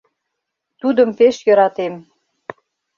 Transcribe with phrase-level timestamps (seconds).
[0.81, 1.93] Тудым пеш йӧратем